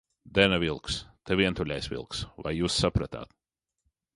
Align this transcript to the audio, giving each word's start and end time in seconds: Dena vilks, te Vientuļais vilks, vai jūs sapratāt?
Dena 0.37 0.57
vilks, 0.63 0.95
te 1.29 1.37
Vientuļais 1.41 1.91
vilks, 1.93 2.25
vai 2.47 2.57
jūs 2.61 2.79
sapratāt? 2.85 3.37